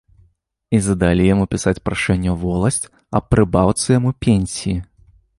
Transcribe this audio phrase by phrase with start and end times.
[0.75, 4.73] І задалі яму пісаць прашэнне ў воласць аб прыбаўцы яму пенсіі.